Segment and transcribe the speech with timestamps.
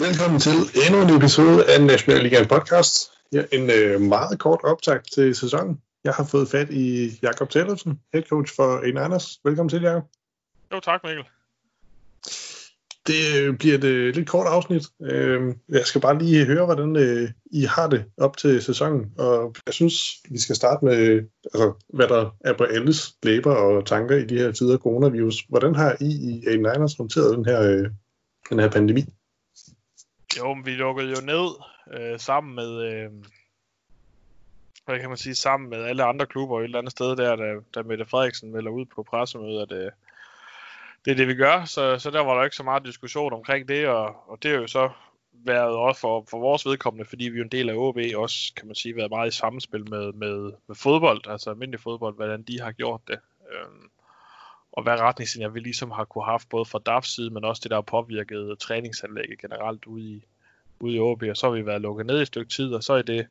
[0.00, 0.52] Velkommen til
[0.86, 3.10] endnu en episode af National Liga podcast.
[3.32, 5.80] Ja, en øh, meget kort optag til sæsonen.
[6.04, 9.40] Jeg har fået fat i Jakob Tellefsen, head coach for En Anders.
[9.44, 10.04] Velkommen til, Jakob.
[10.72, 11.24] Jo, tak Mikkel.
[13.06, 14.82] Det øh, bliver et øh, lidt kort afsnit.
[15.02, 19.12] Øh, jeg skal bare lige høre, hvordan øh, I har det op til sæsonen.
[19.18, 19.94] Og jeg synes,
[20.30, 24.38] vi skal starte med, altså, hvad der er på alles læber og tanker i de
[24.38, 25.44] her tider coronavirus.
[25.48, 27.90] Hvordan har I i En Anders håndteret den her, øh,
[28.50, 29.04] den her pandemi?
[30.38, 31.48] Jo, men vi lukkede jo ned
[31.92, 33.10] øh, sammen med, øh,
[34.84, 37.54] hvad kan man sige, sammen med alle andre klubber et eller andet sted der, da,
[37.74, 39.90] da Mette Frederiksen melder ud på pressemødet, at øh,
[41.04, 41.64] det er det, vi gør.
[41.64, 44.54] Så, så der var der ikke så meget diskussion omkring det, og, og det er
[44.54, 44.90] jo så
[45.32, 48.66] været også for, for vores vedkommende, fordi vi er en del af OB, også kan
[48.66, 52.60] man sige, været meget i samspil med, med, med fodbold, altså almindelig fodbold, hvordan de
[52.60, 53.18] har gjort det.
[53.52, 53.90] Øhm,
[54.72, 57.70] og hvad retningslinjer vi ligesom har kunne haft, både fra DAFs side, men også det,
[57.70, 60.24] der har påvirket træningsanlægget generelt ude i,
[60.80, 62.84] ude i OB, og så har vi været lukket ned i et stykke tid, og
[62.84, 63.26] så er det,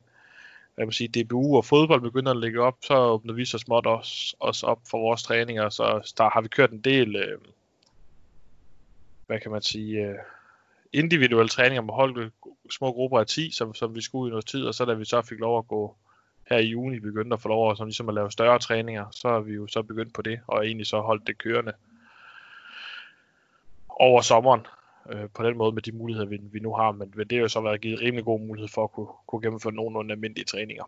[0.74, 3.86] hvad man sige, DBU og fodbold begynder at lægge op, så åbner vi så småt
[3.86, 7.38] os, os op for vores træninger, så der har vi kørt en del, øh,
[9.26, 10.18] hvad kan man sige, øh,
[10.92, 12.30] individuelle træninger med hold,
[12.70, 15.04] små grupper af 10, som, som vi skulle i noget tid, og så da vi
[15.04, 15.96] så fik lov at gå
[16.48, 19.28] her i juni begyndte at få lov at, som ligesom at lave større træninger, så
[19.28, 21.72] er vi jo så begyndt på det, og egentlig så holdt det kørende
[23.88, 24.60] over sommeren
[25.12, 27.42] øh, på den måde med de muligheder, vi, vi nu har, men, men det har
[27.42, 30.84] jo så været givet rimelig god mulighed for at kunne, kunne gennemføre nogenlunde almindelige træninger.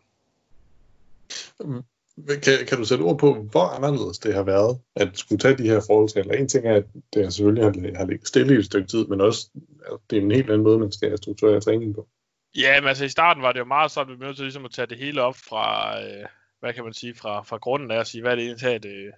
[1.60, 1.82] Mm.
[2.16, 5.69] Kan, kan du sætte ord på, hvor anderledes det har været at skulle tage de
[5.69, 6.34] her forholdsregler?
[6.34, 9.20] En ting er, at det selvfølgelig har, har ligget stille i et stykke tid, men
[9.20, 9.50] også
[9.86, 12.08] at det er en helt anden måde, man skal strukturere træningen på.
[12.56, 14.44] Ja, men altså i starten var det jo meget sådan, at vi blev nødt til
[14.44, 16.27] ligesom at tage det hele op fra, øh,
[16.60, 19.12] hvad kan man sige, fra, fra grunden af at sige, hvad er det egentlig, det,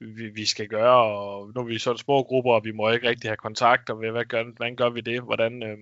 [0.00, 2.90] øh, vi, vi skal gøre, og nu er vi sådan små grupper, og vi må
[2.90, 5.78] ikke rigtig have kontakt, og hvad gør, hvordan gør vi det, hvordan, øh,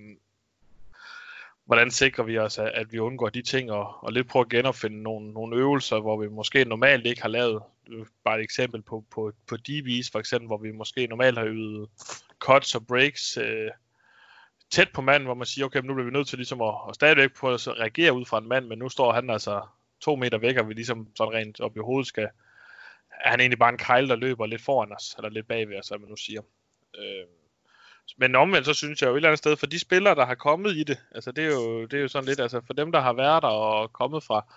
[1.64, 4.51] hvordan sikrer vi os, at, at vi undgår de ting, og, og lidt prøve at
[4.51, 8.83] genopfinde nogle, nogle øvelser, hvor vi måske normalt ikke har lavet, øh, bare et eksempel
[8.83, 11.91] på, på, på DB's for eksempel, hvor vi måske normalt har øvet
[12.39, 13.70] cuts og breaks, øh,
[14.70, 16.95] tæt på manden, hvor man siger, okay, nu bliver vi nødt til ligesom at, at
[16.95, 19.67] stadigvæk på at reagere ud fra en mand, men nu står han altså
[20.01, 22.29] to meter væk, og vi ligesom sådan rent op i hovedet skal,
[23.25, 25.86] er han egentlig bare en kejl, der løber lidt foran os, eller lidt bagved os,
[25.86, 26.42] som man nu siger.
[26.98, 27.27] Øh,
[28.19, 30.35] men omvendt, så synes jeg jo et eller andet sted, for de spillere, der har
[30.35, 32.92] kommet i det, altså det er jo, det er jo sådan lidt, altså for dem,
[32.92, 34.55] der har været der og kommet fra,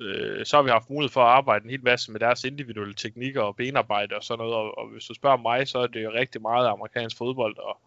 [0.00, 2.94] øh, så har vi haft mulighed for at arbejde en hel masse med deres individuelle
[2.94, 6.04] teknikker og benarbejde og sådan noget, og, og hvis du spørger mig, så er det
[6.04, 7.80] jo rigtig meget amerikansk fodbold, og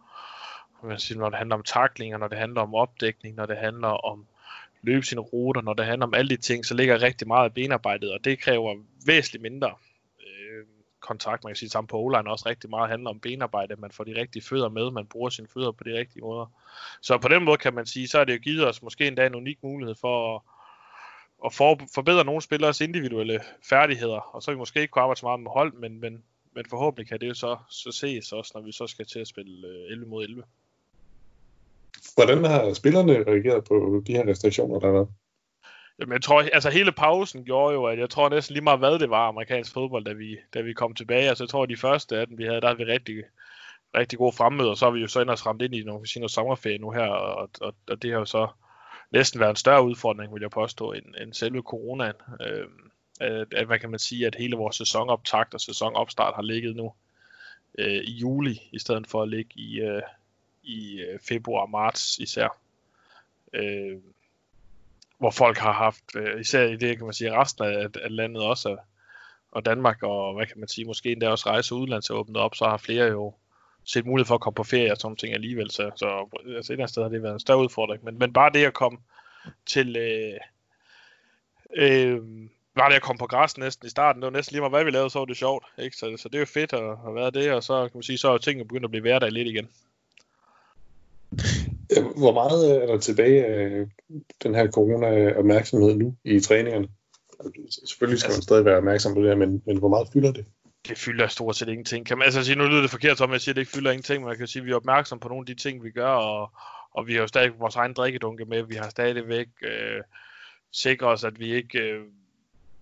[0.82, 3.88] man siger, når det handler om taklinger, når det handler om opdækning, når det handler
[3.88, 4.26] om
[4.82, 7.54] løbe sine ruter, når det handler om alle de ting, så ligger rigtig meget af
[7.54, 8.76] benarbejdet, og det kræver
[9.06, 9.74] væsentligt mindre
[10.20, 10.64] øh,
[11.00, 11.44] kontakt.
[11.44, 14.20] Man kan sige, sammen på o også rigtig meget handler om benarbejde, man får de
[14.20, 16.46] rigtige fødder med, man bruger sine fødder på de rigtige måder.
[17.00, 19.26] Så på den måde kan man sige, så er det jo givet os måske endda
[19.26, 20.42] en unik mulighed for at,
[21.44, 25.26] at for, forbedre nogle spillers individuelle færdigheder, og så vi måske ikke kunne arbejde så
[25.26, 26.24] meget med hold, men, men,
[26.54, 29.28] men forhåbentlig kan det jo så, så ses også, når vi så skal til at
[29.28, 30.42] spille øh, 11 mod 11.
[32.14, 35.08] Hvordan har spillerne reageret på de her restriktioner, der har været?
[35.98, 38.98] Jamen, jeg tror, altså hele pausen gjorde jo, at jeg tror næsten lige meget, hvad
[38.98, 41.28] det var amerikansk fodbold, da vi, da vi kom tilbage.
[41.28, 43.16] Altså, jeg tror, de første af dem, vi havde, der havde vi rigtig,
[43.96, 46.78] rigtig gode fremmøder, så har vi jo så ellers ramt ind i nogle, noget sommerferie
[46.78, 48.48] nu her, og, og, og, det har jo så
[49.12, 52.16] næsten været en større udfordring, vil jeg påstå, end, end selve coronaen.
[52.46, 52.66] Øh,
[53.20, 56.92] at, at, hvad kan man sige, at hele vores sæsonoptakt og sæsonopstart har ligget nu
[57.78, 60.02] øh, i juli, i stedet for at ligge i, øh,
[60.62, 62.58] i øh, februar og marts især.
[63.52, 63.98] Øh,
[65.18, 68.42] hvor folk har haft, øh, især i det kan man sige, resten af, af landet
[68.42, 68.76] også,
[69.52, 72.54] og Danmark, og hvad kan man sige, måske endda også rejse udlands og åbnet op,
[72.54, 73.34] så har flere jo
[73.84, 75.70] set mulighed for at komme på ferie og sådan ting alligevel.
[75.70, 76.06] Så, så
[76.46, 78.04] altså et eller andet sted har det været en større udfordring.
[78.04, 78.98] Men, men bare det at komme
[79.66, 79.96] til...
[79.96, 80.38] Øh,
[81.76, 82.20] øh,
[82.74, 84.84] bare det at komme på græs næsten i starten, det var næsten lige meget, hvad
[84.84, 85.66] vi lavede, så var det sjovt.
[85.78, 85.96] Ikke?
[85.96, 88.18] Så, så det er jo fedt at, at være det, og så kan man sige,
[88.18, 89.68] så er tingene begyndt at blive hverdag lidt igen.
[92.16, 93.86] Hvor meget er der tilbage af
[94.42, 96.88] den her corona-opmærksomhed nu i træningerne?
[97.88, 100.32] Selvfølgelig skal altså, man stadig være opmærksom på det her, men, men hvor meget fylder
[100.32, 100.44] det?
[100.88, 102.06] Det fylder stort set ingenting.
[102.06, 103.90] Kan man altså sige, nu lyder det forkert, som jeg siger, at det ikke fylder
[103.90, 105.90] ingenting, men man kan sige, at vi er opmærksom på nogle af de ting, vi
[105.90, 106.50] gør, og,
[106.90, 108.62] og vi har jo stadig vores egen drikkedunke med.
[108.62, 110.02] Vi har stadigvæk øh,
[110.72, 112.00] sikret os, at vi ikke øh,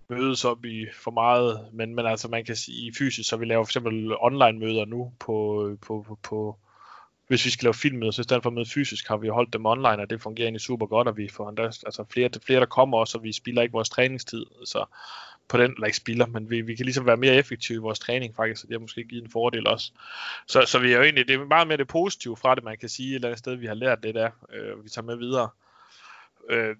[0.09, 3.63] mødes op i for meget, men, men altså man kan sige fysisk, så vi laver
[3.63, 6.57] for eksempel online møder nu på, på, på, på
[7.29, 9.53] hvis vi skal lave filmmøder, så i stedet for at møde fysisk, har vi holdt
[9.53, 12.59] dem online, og det fungerer egentlig super godt, og vi får endda, altså flere, flere
[12.59, 14.45] der kommer også, og vi spilder ikke vores træningstid.
[14.65, 14.85] Så
[15.47, 17.99] på den, eller ikke spilder, men vi, vi kan ligesom være mere effektive i vores
[17.99, 19.91] træning faktisk, så det har måske givet en fordel også.
[20.47, 22.77] Så, så vi er jo egentlig, det er meget mere det positive fra det, man
[22.77, 25.15] kan sige, et eller andet sted, vi har lært det der, øh, vi tager med
[25.15, 25.49] videre.
[26.49, 26.75] Øh,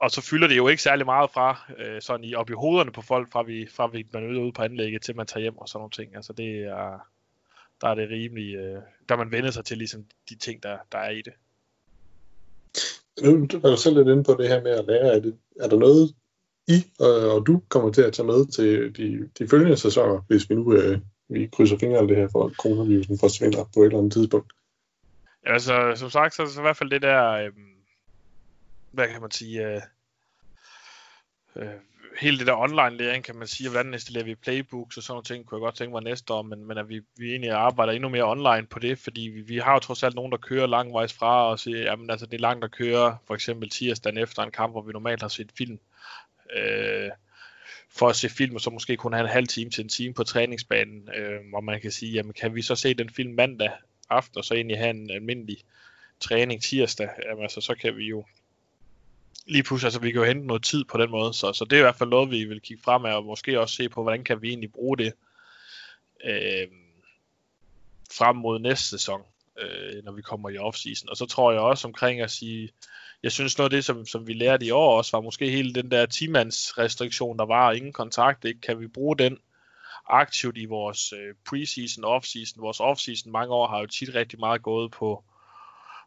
[0.00, 2.92] og så fylder det jo ikke særlig meget fra, øh, sådan i, op i hovederne
[2.92, 5.58] på folk, fra vi, fra vi man er ude på anlægget, til man tager hjem
[5.58, 6.16] og sådan nogle ting.
[6.16, 7.10] Altså det er,
[7.80, 10.98] der er det rimelig, øh, der man vender sig til ligesom de ting, der, der
[10.98, 11.32] er i det.
[13.22, 15.16] Nu er du selv lidt inde på det her med at lære.
[15.16, 16.14] Er, det, er der noget,
[16.68, 20.50] I og, og du kommer til at tage med til de, de følgende sæsoner, hvis
[20.50, 20.98] vi nu øh,
[21.30, 24.52] vi krydser fingre det her for, at coronavirusen forsvinder på et eller andet tidspunkt?
[25.46, 27.52] Ja, altså, som sagt, så er det i hvert fald det der, øh,
[28.90, 29.82] hvad kan man sige, øh,
[31.56, 31.68] øh,
[32.18, 35.24] hele det der online læring, kan man sige, hvordan installerer vi playbooks og sådan nogle
[35.24, 37.92] ting, kunne jeg godt tænke mig næste år, men, men at vi, vi egentlig arbejder
[37.92, 40.66] endnu mere online på det, fordi vi, vi har jo trods alt nogen, der kører
[40.66, 44.42] langvejs fra og siger, jamen altså det er langt at køre, for eksempel tirsdagen efter
[44.42, 45.78] en kamp, hvor vi normalt har set film,
[46.56, 47.10] øh,
[47.88, 50.14] for at se film, og så måske kun have en halv time til en time
[50.14, 53.70] på træningsbanen, øh, hvor man kan sige, jamen kan vi så se den film mandag
[54.10, 55.56] aften, og så egentlig have en almindelig
[56.20, 58.24] træning tirsdag, jamen altså så kan vi jo
[59.50, 61.72] lige pludselig, altså vi kan jo hente noget tid på den måde, så, så det
[61.72, 64.02] er i hvert fald noget, vi vil kigge frem af, og måske også se på,
[64.02, 65.12] hvordan kan vi egentlig bruge det
[66.24, 66.68] øh,
[68.12, 69.20] frem mod næste sæson,
[69.60, 71.08] øh, når vi kommer i offseason.
[71.08, 72.70] Og så tror jeg også omkring at sige,
[73.22, 75.74] jeg synes noget af det, som, som vi lærte i år også, var måske hele
[75.74, 78.60] den der 10 restriktion, der var, ingen kontakt, ikke?
[78.60, 79.38] kan vi bruge den
[80.08, 82.62] aktivt i vores øh, preseason, offseason.
[82.62, 85.24] Vores offseason mange år har jo tit rigtig meget gået på,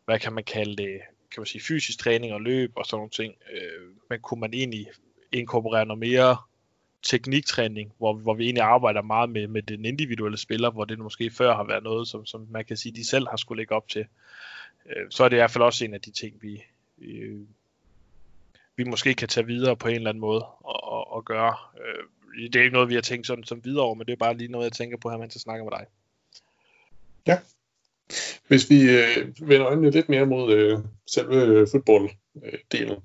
[0.05, 1.01] hvad kan man kalde det,
[1.33, 3.35] kan man sige, fysisk træning og løb og sådan nogle ting.
[3.53, 4.87] Øh, men kunne man egentlig
[5.31, 6.37] inkorporere noget mere
[7.03, 11.31] tekniktræning, hvor, hvor vi egentlig arbejder meget med, med den individuelle spiller, hvor det måske
[11.31, 13.87] før har været noget, som, som man kan sige, de selv har skulle lægge op
[13.87, 14.05] til.
[14.85, 16.63] Øh, så er det i hvert fald også en af de ting, vi,
[17.01, 17.41] øh,
[18.75, 21.55] vi måske kan tage videre på en eller anden måde og, og, og gøre.
[21.85, 22.03] Øh,
[22.51, 24.37] det er ikke noget, vi har tænkt sådan som videre over, men det er bare
[24.37, 25.85] lige noget, jeg tænker på her, mens jeg snakker med dig.
[27.27, 27.39] Ja,
[28.47, 32.97] hvis vi øh, vender øjnene lidt mere mod øh, selve øh, fodbolddelen øh,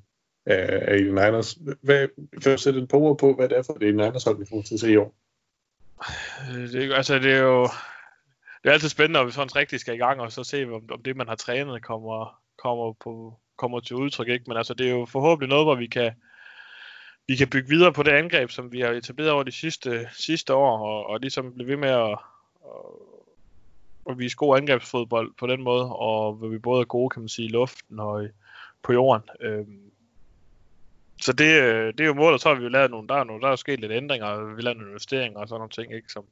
[0.46, 2.08] af, af Eden Niners, hvad,
[2.42, 4.46] kan du sætte et par ord på, hvad det er for det Niners hold, vi
[4.50, 5.14] får til at se i år?
[6.50, 7.68] Øh, det, altså, det er jo
[8.62, 10.82] det er altid spændende, når vi sådan rigtig skal i gang, og så se, om,
[10.90, 14.28] om det, man har trænet, kommer, kommer, på, kommer til udtryk.
[14.28, 14.44] Ikke?
[14.48, 16.12] Men altså, det er jo forhåbentlig noget, hvor vi kan,
[17.28, 20.54] vi kan bygge videre på det angreb, som vi har etableret over de sidste, sidste
[20.54, 22.18] år, og, og ligesom blive ved med at,
[22.64, 22.84] at
[24.08, 27.28] og vise god angrebsfodbold på den måde, og hvor vi både er gode, kan man
[27.28, 28.28] sige, i luften og i,
[28.82, 29.28] på jorden.
[29.40, 29.90] Øhm,
[31.20, 33.24] så det, øh, det er jo målet, så har vi jo lavet nogle, der er,
[33.24, 35.94] nogle, der er sket lidt ændringer, og vi lavet nogle investeringer og sådan nogle ting,
[35.94, 36.24] ikke, som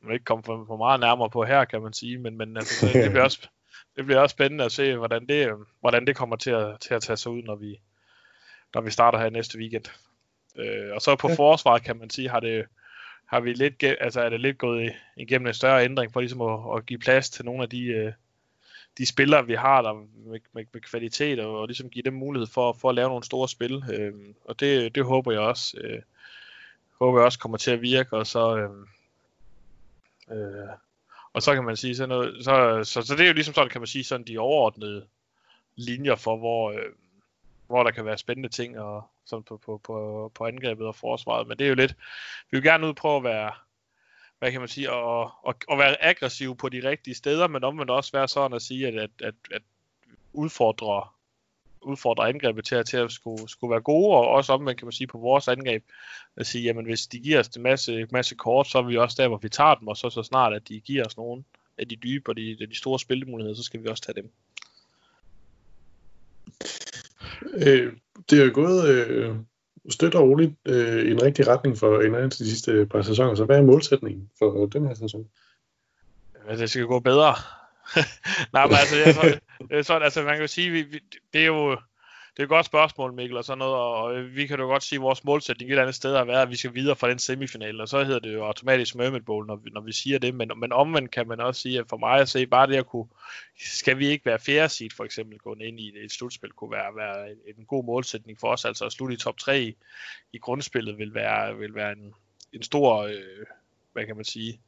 [0.00, 2.86] man ikke kommer for, for meget nærmere på her, kan man sige, men, men altså,
[2.86, 3.48] det, bliver også,
[3.96, 5.50] det bliver også spændende at se, hvordan det,
[5.80, 7.80] hvordan det kommer til at, til at tage sig ud, når vi,
[8.74, 9.84] når vi starter her næste weekend.
[10.56, 11.34] Øh, og så på ja.
[11.34, 12.64] forsvaret, kan man sige, har det,
[13.34, 16.76] har vi lidt, altså er det lidt gået igennem en større ændring for ligesom at,
[16.76, 18.12] at give plads til nogle af de, øh,
[18.98, 22.46] de spillere, vi har der med, med, med kvalitet, og, og ligesom give dem mulighed
[22.46, 23.84] for, for at lave nogle store spil.
[23.92, 24.12] Øh,
[24.44, 26.02] og det, det håber jeg også, øh,
[27.00, 28.70] håber jeg også kommer til at virke, og så, øh,
[30.38, 30.68] øh,
[31.32, 33.70] og så kan man sige sådan noget, så, så, så det er jo ligesom sådan,
[33.70, 35.06] kan man sige, sådan de overordnede
[35.76, 36.92] linjer for, hvor, øh,
[37.66, 41.48] hvor der kan være spændende ting og, sådan på, på, på, på angrebet og forsvaret.
[41.48, 41.96] Men det er jo lidt,
[42.50, 43.52] vi vil gerne ud på at være,
[44.38, 47.90] hvad kan man sige, og, og, og være aggressiv på de rigtige steder, men omvendt
[47.90, 49.62] også være sådan at sige, at, at, at, at
[50.32, 51.08] udfordre
[51.86, 54.92] udfordre angrebet til at, til at skulle, skulle være gode, og også omvendt kan man
[54.92, 55.84] sige på vores angreb,
[56.36, 59.22] at sige, jamen hvis de giver os en masse, masse kort, så er vi også
[59.22, 61.44] der, hvor vi tager dem, og så så snart, at de giver os nogen
[61.78, 64.30] af de dybe og de, de store spillemuligheder, så skal vi også tage dem.
[67.54, 67.92] Øh,
[68.30, 69.34] det er jo gået øh,
[69.90, 73.34] støt og roligt øh, i en rigtig retning for en de sidste par sæsoner.
[73.34, 75.26] Så hvad er målsætningen for den her sæson?
[76.34, 77.34] Ja, altså, det skal gå bedre.
[78.52, 81.00] Nej, men altså, jeg tror, sådan, altså man kan jo sige, vi, vi,
[81.32, 81.76] det er jo
[82.36, 84.82] det er et godt spørgsmål, Mikkel, og sådan noget, og øh, vi kan jo godt
[84.82, 87.10] sige, at vores målsætning et eller andet sted har været, at vi skal videre fra
[87.10, 90.18] den semifinal, og så hedder det jo automatisk Mermaid Bowl, når vi, når vi siger
[90.18, 92.76] det, men, men omvendt kan man også sige, at for mig at se, bare det
[92.76, 93.06] at kunne,
[93.58, 96.96] skal vi ikke være fjerde seed for eksempel, gå ind i et slutspil, kunne være,
[96.96, 99.76] være en, en god målsætning for os, altså at slutte i top 3 i,
[100.32, 102.14] i grundspillet vil være, vil være en,
[102.52, 103.46] en stor, øh,
[103.92, 104.60] hvad kan man sige,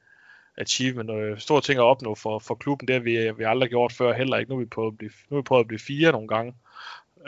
[0.56, 2.88] achievement og øh, stor ting at opnå for, for klubben.
[2.88, 4.50] Det har vi, øh, vi aldrig gjort før heller ikke.
[4.50, 6.54] Nu er vi på at blive, nu er vi på at blive fire nogle gange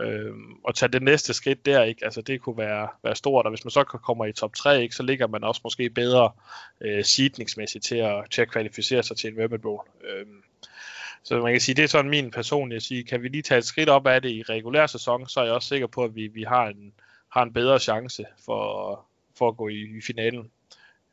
[0.00, 2.04] øh, og tage det næste skridt der, ikke?
[2.04, 4.94] Altså det kunne være, være stort, og hvis man så kommer i top 3, ikke,
[4.94, 6.30] så ligger man også måske bedre
[6.80, 9.80] øh, seedningsmæssigt til at, til at kvalificere sig til en World Bowl.
[10.04, 10.26] Øh,
[11.22, 13.64] så man kan sige, det er sådan min personlige sige, kan vi lige tage et
[13.64, 16.26] skridt op af det i regulær sæson, så er jeg også sikker på, at vi,
[16.26, 16.92] vi har, en,
[17.32, 19.04] har en bedre chance for,
[19.38, 20.50] for at gå i, i finalen.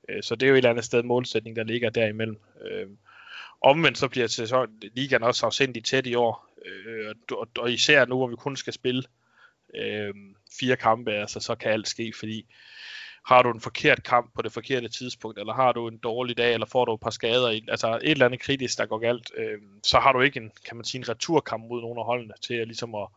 [0.09, 2.37] Øh, så det er jo et eller andet sted målsætning, der ligger derimellem.
[2.61, 2.87] Øh,
[3.61, 8.17] omvendt så bliver sæson, ligaen også afsindig tæt i år, øh, og, og især nu,
[8.17, 9.03] hvor vi kun skal spille
[9.75, 10.13] øh,
[10.59, 12.45] fire kampe, altså så kan alt ske, fordi
[13.25, 16.53] har du en forkert kamp på det forkerte tidspunkt, eller har du en dårlig dag,
[16.53, 19.61] eller får du et par skader, altså et eller andet kritisk, der går galt, øh,
[19.83, 22.53] så har du ikke en, kan man sige, en returkamp mod nogle af holdene til
[22.53, 23.07] at, ligesom at,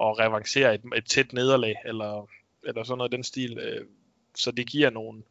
[0.00, 2.28] at revancere et, et tæt nederlag, eller,
[2.64, 3.58] eller sådan noget i den stil.
[3.58, 3.86] Øh,
[4.34, 5.22] så det giver nogle,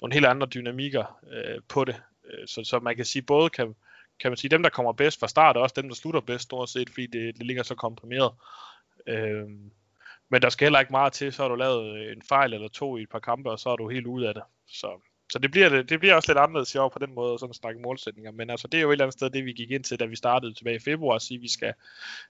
[0.00, 2.02] nogle helt andre dynamikker øh, på det.
[2.32, 3.74] Øh, så, så man kan sige, både kan,
[4.20, 6.44] kan man sige, dem der kommer bedst fra start, og også dem der slutter bedst
[6.44, 8.32] stort set, fordi det, det ligger så komprimeret.
[9.06, 9.48] Øh,
[10.28, 12.96] men der skal heller ikke meget til, så har du lavet en fejl eller to
[12.96, 14.42] i et par kampe, og så er du helt ude af det.
[14.66, 15.00] Så,
[15.32, 17.56] så det, bliver, det bliver også lidt anderledes i år på den måde, sådan at
[17.56, 18.30] snakke målsætninger.
[18.32, 20.04] Men altså, det er jo et eller andet sted, det vi gik ind til, da
[20.04, 21.74] vi startede tilbage i februar, at sige, at vi skal,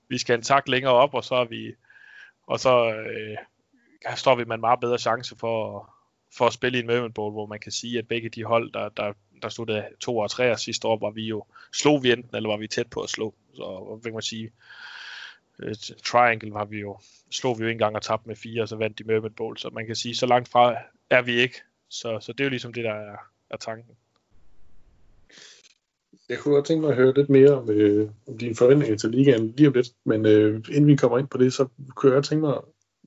[0.08, 1.74] vi skal en tak længere op, og så er vi,
[2.46, 3.36] og så øh,
[4.16, 5.90] står vi med en meget bedre chance for,
[6.36, 8.72] for at spille i en Mervyn Bowl, hvor man kan sige, at begge de hold,
[8.72, 12.36] der, der, der sluttede to og tre sidste år, var vi jo, slog vi enten,
[12.36, 13.34] eller var vi tæt på at slå.
[13.54, 14.52] Så hvad kan man sige,
[15.58, 16.98] øh, triangle var vi jo,
[17.30, 19.58] slog vi jo en gang og tabte med fire, og så vandt de Mermaid Bowl,
[19.58, 20.76] så man kan sige, så langt fra
[21.10, 21.62] er vi ikke.
[21.88, 23.16] Så, så det er jo ligesom det, der er,
[23.50, 23.96] er tanken.
[26.28, 29.10] Jeg kunne godt tænke mig at høre lidt mere om, øh, om dine forventninger til
[29.10, 32.16] ligaen lige om lidt, men øh, inden vi kommer ind på det, så kunne jeg
[32.16, 32.56] godt tænke mig,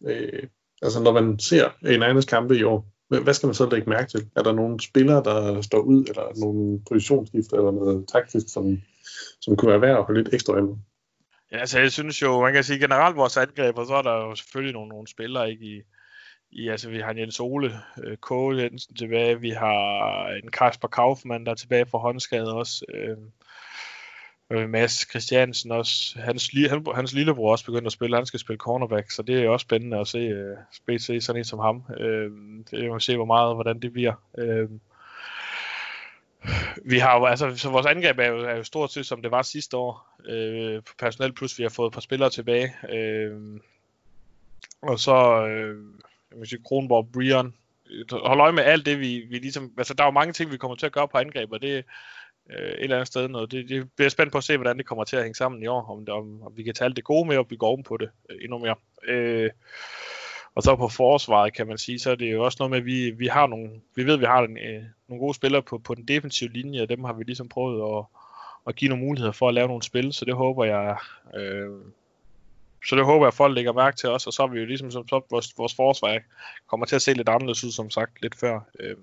[0.07, 0.43] øh,
[0.81, 4.29] altså når man ser en kampe i år, hvad skal man så lægge mærke til?
[4.35, 8.81] Er der nogle spillere, der står ud, eller nogle positionsskifter, eller noget taktisk, som,
[9.41, 10.75] som kunne være værd at holde lidt ekstra med?
[11.51, 14.15] Ja, altså jeg synes jo, man kan sige generelt vores angreb, og så er der
[14.15, 15.81] jo selvfølgelig nogle, nogle spillere ikke i,
[16.51, 18.31] i, altså vi har Jens Ole øh, K.
[18.31, 23.17] Jensen tilbage, vi har en Kasper Kaufmann, der er tilbage fra håndskade også, øh,
[24.49, 28.57] øh, Mads Christiansen også, hans, han, hans lillebror også begyndt at spille, han skal spille
[28.57, 32.31] cornerback, så det er også spændende at se, øh, se sådan en som ham, øh,
[32.71, 34.13] det er se, hvor meget, hvordan det bliver.
[34.37, 34.69] Øh,
[36.85, 39.31] vi har jo, altså, så vores angreb er jo, er jo stort set som det
[39.31, 42.75] var sidste år øh, på personel, plus vi har fået et par spillere tilbage.
[42.89, 43.59] Øh,
[44.81, 45.83] og så, øh,
[46.31, 47.53] jeg vil sige, Kronborg, Brian.
[48.11, 50.57] Hold øje med alt det, vi, vi ligesom, altså der er jo mange ting, vi
[50.57, 51.85] kommer til at gøre på angreb, og det
[52.49, 53.51] øh, et eller andet sted noget.
[53.51, 55.67] Det, det bliver spændt på at se, hvordan det kommer til at hænge sammen i
[55.67, 57.97] år, om, om, om vi kan tage alt det gode med, og bygge oven på
[57.97, 58.75] det øh, endnu mere.
[59.07, 59.49] Øh,
[60.55, 62.85] og så på forsvaret, kan man sige, så er det jo også noget med, at
[62.85, 65.77] vi, vi har nogle, vi ved, at vi har en, øh, nogle gode spillere på,
[65.77, 68.05] på den defensive linje, og dem har vi ligesom prøvet at,
[68.67, 70.97] at give nogle muligheder for at lave nogle spil, så det håber jeg,
[71.35, 71.69] øh,
[72.85, 74.65] så det håber jeg, at folk lægger mærke til os, og så er vi jo
[74.65, 76.19] ligesom, som så vores, vores forsvar
[76.67, 78.59] kommer til at se lidt anderledes ud, som sagt, lidt før.
[78.79, 78.97] Øh,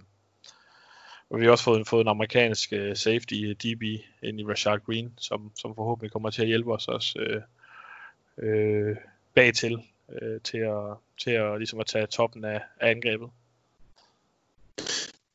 [1.30, 3.82] og vi har også fået, fået en amerikansk uh, safety øh, DB
[4.22, 7.42] ind i Rashard Green, som, som forhåbentlig kommer til at hjælpe os også øh,
[8.38, 8.96] øh,
[9.34, 9.78] bagtil
[10.22, 13.28] øh, til, at, til at, ligesom at tage toppen af, af angrebet.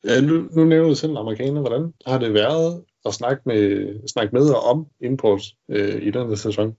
[0.04, 1.62] Ja, nu, nu nævner du selv amerikaner.
[1.62, 6.38] Hvordan har det været at snakke med, snakke med og om imports øh, i den
[6.38, 6.78] sæson?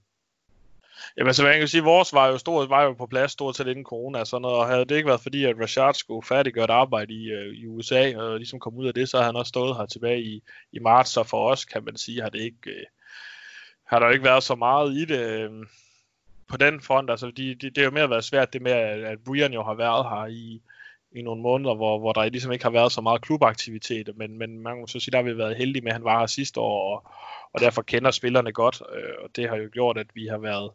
[1.16, 3.56] Jamen, altså, så man kan sige, vores var jo, stort, var jo på plads stort
[3.56, 6.26] set inden corona, og sådan noget, og havde det ikke været fordi, at Rashard skulle
[6.26, 9.26] færdiggøre et arbejde i, øh, i USA, og ligesom komme ud af det, så havde
[9.26, 12.28] han også stået her tilbage i, i marts, så for os, kan man sige, har
[12.28, 12.84] det ikke, øh,
[13.86, 15.50] har der ikke været så meget i det øh,
[16.48, 19.04] på den front, altså de, de, det er jo mere været svært det med, at,
[19.04, 20.62] at Brian jo har været her i,
[21.12, 24.62] i nogle måneder, hvor, hvor der ligesom ikke har været så meget klubaktivitet, men, men
[24.62, 26.60] man må så sige, der har vi været heldige med, at han var her sidste
[26.60, 27.10] år, og,
[27.52, 30.70] og derfor kender spillerne godt, øh, og det har jo gjort, at vi har været,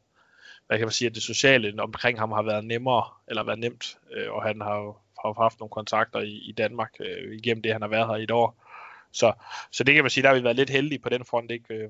[0.72, 3.98] hvad kan man sige, at det sociale omkring ham har været nemmere, eller været nemt,
[4.14, 7.72] øh, og han har jo har haft nogle kontakter i, i Danmark øh, igennem det,
[7.72, 8.66] han har været her i et år.
[9.12, 9.34] Så,
[9.72, 11.74] så det kan man sige, der har vi været lidt heldige på den front, ikke?
[11.74, 11.90] Øh,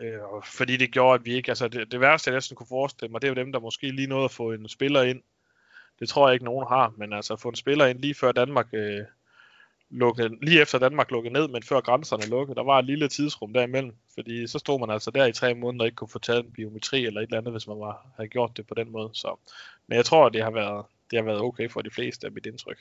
[0.00, 3.12] øh, fordi det gjorde, at vi ikke, altså det, det værste, jeg næsten kunne forestille
[3.12, 5.22] mig, det er jo dem, der måske lige nåede at få en spiller ind,
[6.00, 8.32] det tror jeg ikke, nogen har, men altså at få en spiller ind lige før
[8.32, 9.00] Danmark øh,
[9.94, 13.52] lukkede, lige efter Danmark lukkede ned, men før grænserne lukkede, der var et lille tidsrum
[13.52, 16.44] derimellem, fordi så stod man altså der i tre måneder og ikke kunne få taget
[16.44, 19.10] en biometri eller et eller andet, hvis man var, havde gjort det på den måde.
[19.12, 19.36] Så,
[19.86, 22.46] men jeg tror, det har været, det har været okay for de fleste af mit
[22.46, 22.78] indtryk.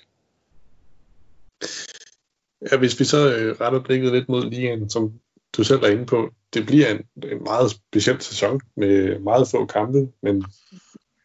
[2.71, 5.19] Ja, hvis vi så øh, retter blikket lidt mod ligaen, som
[5.57, 9.65] du selv er inde på, det bliver en, en meget speciel sæson med meget få
[9.65, 10.45] kampe, men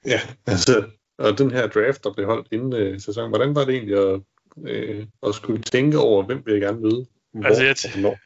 [0.07, 0.85] ja, altså
[1.19, 4.21] og den her draft, der blev holdt inden øh, sæsonen, hvordan var det egentlig at,
[4.67, 7.07] øh, at skulle tænke over, hvem vil jeg gerne møde?
[7.33, 8.17] Hvor, altså, jeg t-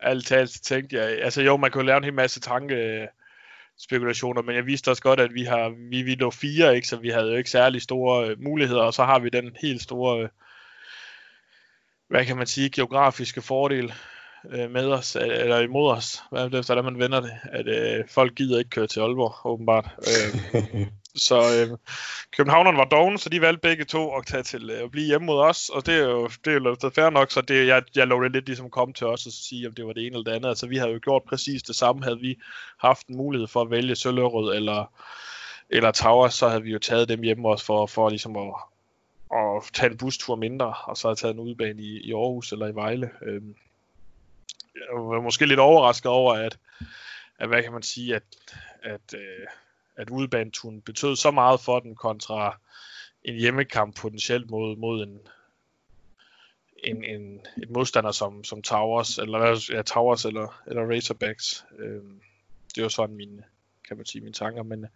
[0.00, 3.08] alt talt tænkte jeg, altså jo, man kunne lave en hel masse tanke
[3.78, 6.96] spekulationer, men jeg vidste også godt, at vi har vi, vi lå fire, ikke, så
[6.96, 10.22] vi havde jo ikke særlig store øh, muligheder, og så har vi den helt store,
[10.22, 10.28] øh,
[12.08, 13.92] hvad kan man sige, geografiske fordel
[14.50, 18.34] øh, med os, eller imod os, hvad det, hvordan man vender det, at øh, folk
[18.34, 19.90] gider ikke køre til Aalborg, åbenbart.
[19.98, 21.78] Øh, Så øh,
[22.30, 25.26] Københavneren var doven, så de valgte begge to at tage til øh, at blive hjemme
[25.26, 28.06] mod os, og det er jo, det er jo fair nok, så det, jeg, jeg
[28.06, 30.30] lå det lidt ligesom komme til os og sige, om det var det ene eller
[30.30, 30.48] det andet.
[30.48, 32.38] Altså vi havde jo gjort præcis det samme, havde vi
[32.78, 34.92] haft en mulighed for at vælge Søllerød eller,
[35.70, 38.54] eller Towers, så havde vi jo taget dem hjemme også for, for ligesom at,
[39.36, 42.66] at tage en bustur mindre, og så have taget en udbane i, i Aarhus eller
[42.66, 43.10] i Vejle.
[43.22, 43.42] Øh,
[44.74, 46.58] jeg var måske lidt overrasket over, at,
[47.38, 48.22] at hvad kan man sige, at,
[48.82, 49.46] at øh,
[49.98, 52.58] at udbaneturen betød så meget for den kontra
[53.24, 55.18] en hjemmekamp potentielt mod, mod en,
[56.84, 61.64] en, en, et modstander som, som Towers, eller, ja, Towers eller, eller Razorbacks.
[61.78, 62.02] Øh,
[62.74, 63.44] det var sådan mine,
[63.88, 64.90] kan man sige, mine tanker, men øh,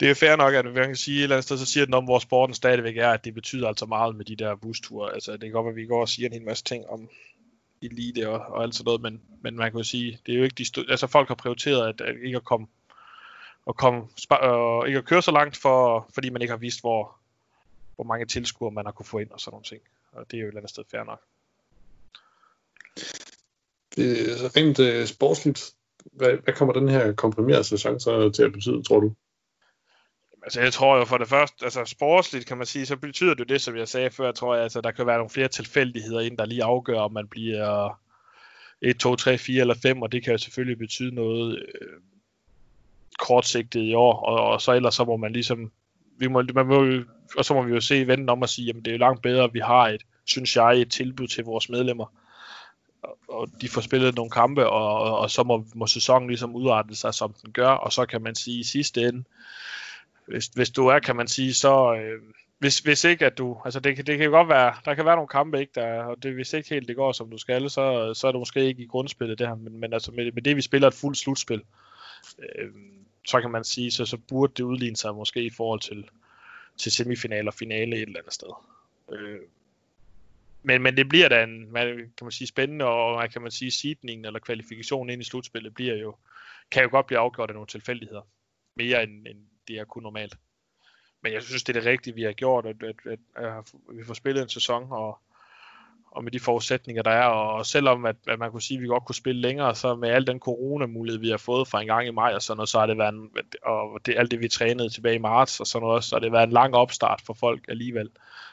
[0.00, 1.94] det er fair nok, at man kan sige et eller andet sted, så siger den
[1.94, 5.14] om, hvor sporten stadigvæk er, at det betyder altså meget med de der busture.
[5.14, 7.08] Altså, det kan godt være, at vi går og siger en hel masse ting om
[7.82, 10.44] elite og, og alt sådan noget, men, men man kan jo sige, det er jo
[10.44, 12.66] ikke de stø- altså folk har prioriteret at, at ikke at komme
[13.66, 13.98] at komme,
[14.42, 17.16] øh, ikke at køre så langt, for, fordi man ikke har vist, hvor,
[17.94, 19.80] hvor mange tilskuere man har kunne få ind og sådan nogle ting.
[20.12, 21.20] Og det er jo et eller andet sted fair nok.
[23.96, 25.72] Det rent uh, sportsligt.
[26.12, 29.14] Hvad, hvad kommer den her komprimerede sæson så til at betyde, tror du?
[30.42, 33.48] Altså jeg tror jo for det første, altså sportsligt kan man sige, så betyder det
[33.48, 36.38] det, som jeg sagde før, tror jeg, altså der kan være nogle flere tilfældigheder ind,
[36.38, 38.00] der lige afgør, om man bliver
[38.82, 41.58] 1, 2, 3, 4 eller 5, og det kan jo selvfølgelig betyde noget.
[41.58, 41.98] Øh,
[43.20, 45.72] kortsigtet i år, og, og så ellers så må man ligesom,
[46.18, 47.02] vi må, man må,
[47.36, 49.44] og så må vi jo se venden om og sige, jamen det er langt bedre,
[49.44, 52.14] at vi har et, synes jeg, et tilbud til vores medlemmer,
[53.02, 56.56] og, og de får spillet nogle kampe, og, og, og så må, må sæsonen ligesom
[56.56, 59.24] udarte sig, som den gør, og så kan man sige i sidste ende,
[60.26, 62.22] hvis, hvis du er, kan man sige, så, øh,
[62.58, 65.16] hvis, hvis ikke at du, altså det, det kan jo godt være, der kan være
[65.16, 68.14] nogle kampe, ikke, der, og det, hvis ikke helt det går, som du skal, så,
[68.14, 70.62] så er du måske ikke i grundspillet der, men, men altså med, med det, vi
[70.62, 71.62] spiller et fuldt slutspil,
[72.38, 72.68] øh,
[73.26, 76.08] så kan man sige, så, så burde det udligne sig måske i forhold til,
[76.76, 78.48] til semifinal og finale et eller andet sted.
[79.12, 79.40] Øh,
[80.62, 83.70] men, men det bliver da en, man, kan man sige, spændende, og kan man sige,
[83.70, 86.16] sidningen eller kvalifikationen ind i slutspillet bliver jo,
[86.70, 88.22] kan jo godt blive afgjort af nogle tilfældigheder.
[88.74, 90.36] Mere end, end det er kun normalt.
[91.22, 94.04] Men jeg synes, det er det rigtige, vi har gjort, at, at, at, at vi
[94.04, 95.18] får spillet en sæson, og,
[96.10, 97.24] og med de forudsætninger, der er.
[97.24, 100.08] Og selvom at, at man kunne sige, at vi godt kunne spille længere, så med
[100.08, 102.78] al den corona-mulighed, vi har fået fra en gang i maj og sådan noget, så
[102.78, 103.30] har det været en,
[103.62, 106.32] og det, alt det, vi trænede tilbage i marts og sådan noget, så har det
[106.32, 108.10] været en lang opstart for folk alligevel.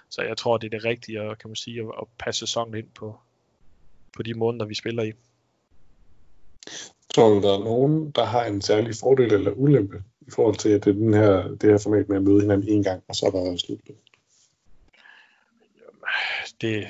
[0.09, 2.75] Så jeg tror, det er det rigtige, at, kan man sige, at, at passe sæsonen
[2.75, 3.19] ind på,
[4.15, 5.11] på de måneder, vi spiller i.
[7.13, 10.69] Tror du, der er nogen, der har en særlig fordel eller ulempe i forhold til
[10.69, 13.25] at det, den her, det her format med at møde hinanden en gang, og så
[13.25, 13.79] er der slut?
[16.61, 16.87] Det,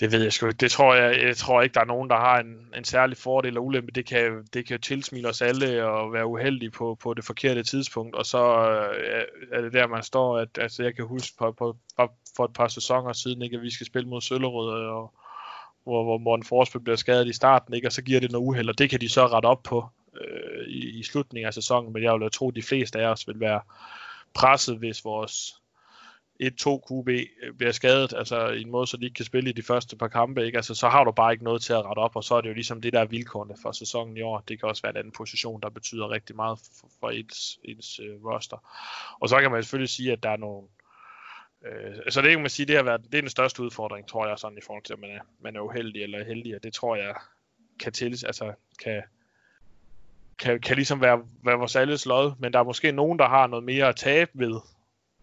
[0.00, 0.56] det ved jeg sgu ikke.
[0.56, 3.48] Det tror jeg, jeg tror ikke, der er nogen, der har en, en særlig fordel
[3.48, 3.92] eller ulempe.
[3.92, 8.16] Det kan, det kan tilsmile os alle og være uheldig på, på det forkerte tidspunkt.
[8.16, 10.38] Og så øh, er det der, man står.
[10.38, 13.62] At, altså, jeg kan huske på, på, på, for et par sæsoner siden, ikke, at
[13.62, 15.14] vi skal spille mod Søllerød, øh, og,
[15.84, 18.68] hvor, hvor Morten Forsby bliver skadet i starten, ikke, og så giver det noget uheld,
[18.68, 19.88] og det kan de så rette op på
[20.20, 21.92] øh, i, i slutningen af sæsonen.
[21.92, 23.60] Men jeg vil tro, at de fleste af os vil være
[24.34, 25.61] presset, hvis vores
[26.42, 29.52] 1-2 QB øh, bliver skadet, altså i en måde, så de ikke kan spille i
[29.52, 30.58] de første par kampe, ikke?
[30.58, 32.48] Altså, så har du bare ikke noget til at rette op, og så er det
[32.48, 34.44] jo ligesom det, der er vilkårene for sæsonen i år.
[34.48, 37.98] Det kan også være en anden position, der betyder rigtig meget for, for ens, ens
[37.98, 38.56] øh, roster.
[39.20, 40.68] Og så kan man selvfølgelig sige, at der er nogle,
[41.66, 44.26] øh, så det kan man sige, det, har været, det er den største udfordring, tror
[44.26, 46.72] jeg, sådan i forhold til, at man er, man er uheldig eller heldig, og det
[46.72, 47.14] tror jeg
[47.80, 49.02] kan til, altså kan,
[50.38, 53.46] kan, kan ligesom være, være vores alles lod, men der er måske nogen, der har
[53.46, 54.60] noget mere at tabe ved,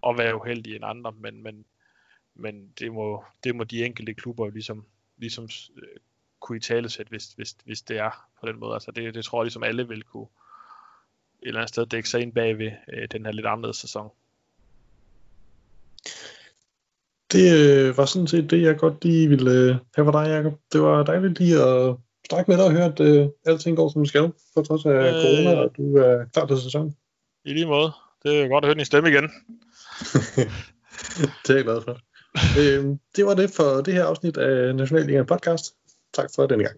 [0.07, 1.65] at være uheldige end andre, men, men,
[2.35, 4.85] men det, må, det må de enkelte klubber jo ligesom,
[5.17, 5.99] ligesom øh,
[6.39, 8.73] kunne i tale sætte, hvis, hvis, hvis det er på den måde.
[8.73, 10.27] Altså det, det tror jeg ligesom alle vil kunne
[11.41, 14.09] et eller andet sted dække sig ind bagved øh, den her lidt anderledes sæson.
[17.31, 20.59] Det øh, var sådan set det, jeg godt lige ville øh, have for dig, Jacob.
[20.73, 21.95] Det var dejligt lige at
[22.29, 25.13] snakke med dig og høre, at øh, alting går som skal, for trods af øh,
[25.13, 26.95] corona, og du er klar til sæsonen.
[27.45, 27.91] I lige måde.
[28.23, 29.31] Det er godt at høre din stemme igen.
[31.43, 31.99] det er jeg glad for.
[32.59, 35.65] øhm, det var det for det her afsnit af Nationalligaen podcast.
[36.13, 36.77] Tak for denne gang.